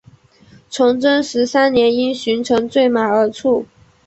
[0.71, 3.63] 崇祯十三年因巡城坠马而卒。